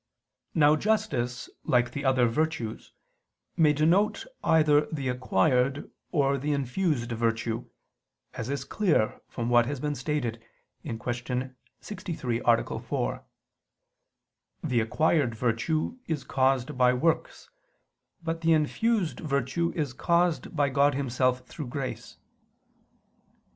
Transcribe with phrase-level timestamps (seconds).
[0.55, 2.91] Now justice, like the other virtues,
[3.55, 7.69] may denote either the acquired or the infused virtue,
[8.33, 10.43] as is clear from what has been stated
[10.83, 10.99] (Q.
[11.81, 12.79] 63, A.
[12.79, 13.23] 4).
[14.63, 17.51] The acquired virtue is caused by works;
[18.23, 22.17] but the infused virtue is caused by God Himself through His grace.